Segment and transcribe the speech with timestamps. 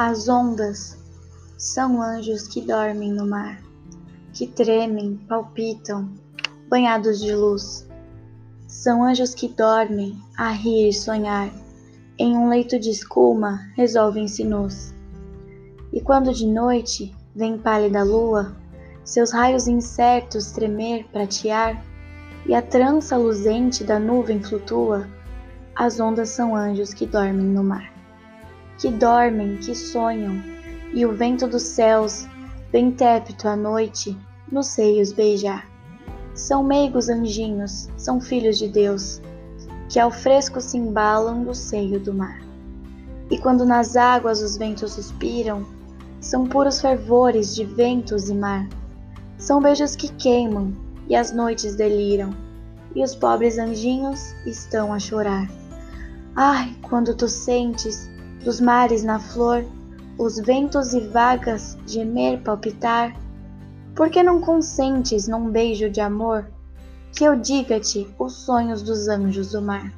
[0.00, 0.96] As ondas
[1.56, 3.60] são anjos que dormem no mar,
[4.32, 6.08] que tremem, palpitam,
[6.68, 7.84] banhados de luz.
[8.68, 11.50] São anjos que dormem a rir e sonhar,
[12.16, 14.94] em um leito de escuma resolvem-se nus.
[15.92, 18.56] E quando de noite vem pálida lua,
[19.02, 21.84] seus raios incertos tremer, pratear,
[22.46, 25.08] e a trança luzente da nuvem flutua,
[25.74, 27.97] as ondas são anjos que dormem no mar
[28.78, 30.40] que dormem, que sonham,
[30.94, 32.26] e o vento dos céus,
[32.70, 34.16] bem tépito à noite,
[34.50, 35.68] nos seios beijar.
[36.32, 39.20] São meigos anjinhos, são filhos de Deus,
[39.88, 42.40] que ao fresco se embalam do seio do mar.
[43.30, 45.66] E quando nas águas os ventos suspiram,
[46.20, 48.68] são puros fervores de ventos e mar.
[49.36, 50.72] São beijos que queimam
[51.08, 52.30] e as noites deliram,
[52.94, 55.48] e os pobres anjinhos estão a chorar.
[56.36, 58.08] Ai, quando tu sentes
[58.44, 59.64] dos mares na flor,
[60.18, 63.14] os ventos e vagas gemer palpitar,
[63.94, 66.46] por que não consentes num beijo de amor
[67.12, 69.92] que eu diga-te os sonhos dos anjos do mar?